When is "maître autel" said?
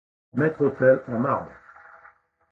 0.33-1.03